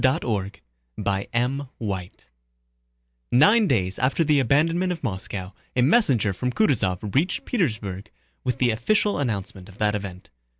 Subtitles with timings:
[0.03, 0.51] CHAPTER
[0.97, 2.11] III
[3.31, 8.09] Nine days after the abandonment of Moscow, a messenger from Kutúzov reached Petersburg
[8.43, 10.31] with the official announcement of that event.